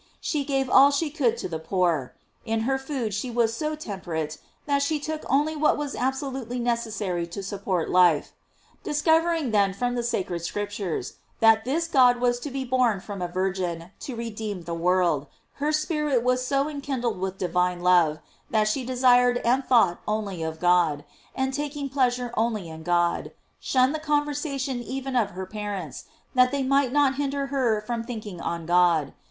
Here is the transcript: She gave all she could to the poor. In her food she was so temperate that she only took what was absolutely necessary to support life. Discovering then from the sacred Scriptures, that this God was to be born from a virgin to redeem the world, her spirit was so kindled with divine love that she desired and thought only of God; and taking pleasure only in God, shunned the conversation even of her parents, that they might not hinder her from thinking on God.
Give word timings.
She 0.19 0.43
gave 0.43 0.67
all 0.67 0.89
she 0.89 1.11
could 1.11 1.37
to 1.37 1.47
the 1.47 1.59
poor. 1.59 2.15
In 2.43 2.61
her 2.61 2.79
food 2.79 3.13
she 3.13 3.29
was 3.29 3.55
so 3.55 3.75
temperate 3.75 4.39
that 4.65 4.81
she 4.81 4.95
only 5.29 5.53
took 5.55 5.61
what 5.61 5.77
was 5.77 5.93
absolutely 5.93 6.57
necessary 6.57 7.27
to 7.27 7.43
support 7.43 7.87
life. 7.87 8.33
Discovering 8.81 9.51
then 9.51 9.75
from 9.75 9.93
the 9.93 10.01
sacred 10.01 10.39
Scriptures, 10.39 11.17
that 11.39 11.65
this 11.65 11.87
God 11.87 12.17
was 12.19 12.39
to 12.39 12.49
be 12.49 12.65
born 12.65 12.99
from 12.99 13.21
a 13.21 13.27
virgin 13.27 13.91
to 13.99 14.15
redeem 14.15 14.63
the 14.63 14.73
world, 14.73 15.27
her 15.61 15.71
spirit 15.71 16.23
was 16.23 16.43
so 16.43 16.65
kindled 16.79 17.19
with 17.19 17.37
divine 17.37 17.81
love 17.81 18.17
that 18.49 18.67
she 18.67 18.83
desired 18.83 19.37
and 19.45 19.63
thought 19.63 20.01
only 20.07 20.41
of 20.41 20.59
God; 20.59 21.05
and 21.35 21.53
taking 21.53 21.89
pleasure 21.89 22.33
only 22.35 22.69
in 22.69 22.81
God, 22.81 23.33
shunned 23.59 23.93
the 23.93 23.99
conversation 23.99 24.79
even 24.81 25.15
of 25.15 25.29
her 25.37 25.45
parents, 25.45 26.05
that 26.33 26.49
they 26.51 26.63
might 26.63 26.91
not 26.91 27.17
hinder 27.17 27.45
her 27.53 27.79
from 27.79 28.03
thinking 28.03 28.41
on 28.41 28.65
God. 28.65 29.13